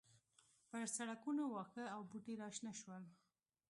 پر 0.69 0.81
سړکونو 0.97 1.43
واښه 1.47 1.85
او 1.95 2.01
بوټي 2.09 2.33
راشنه 2.43 2.73
شول. 2.81 3.03